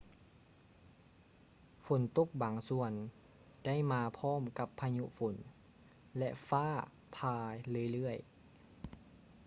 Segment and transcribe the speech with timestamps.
[1.85, 2.91] ຝົນຕົກບາງສ່ວນ
[3.65, 5.35] ໄດ້ມາພ້ອມກັບພາຍຸຝົນ
[6.17, 6.69] ແລະ ຟ້າ
[7.17, 7.37] ຝ່າ
[7.69, 8.27] ເລື້ອຍໆ